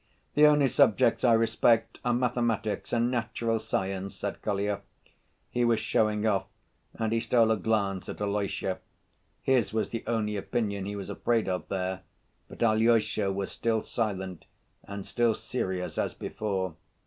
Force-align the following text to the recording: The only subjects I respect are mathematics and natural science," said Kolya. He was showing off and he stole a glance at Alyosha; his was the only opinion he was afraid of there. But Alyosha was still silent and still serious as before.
The 0.33 0.47
only 0.47 0.67
subjects 0.67 1.23
I 1.23 1.33
respect 1.33 1.99
are 2.03 2.11
mathematics 2.11 2.91
and 2.91 3.11
natural 3.11 3.59
science," 3.59 4.15
said 4.15 4.41
Kolya. 4.41 4.81
He 5.51 5.63
was 5.63 5.79
showing 5.79 6.25
off 6.25 6.47
and 6.95 7.13
he 7.13 7.19
stole 7.19 7.51
a 7.51 7.55
glance 7.55 8.09
at 8.09 8.19
Alyosha; 8.19 8.79
his 9.43 9.73
was 9.73 9.89
the 9.89 10.03
only 10.07 10.37
opinion 10.37 10.85
he 10.85 10.95
was 10.95 11.11
afraid 11.11 11.47
of 11.47 11.67
there. 11.67 12.01
But 12.47 12.63
Alyosha 12.63 13.31
was 13.31 13.51
still 13.51 13.83
silent 13.83 14.45
and 14.85 15.05
still 15.05 15.35
serious 15.35 15.99
as 15.99 16.15
before. 16.15 16.73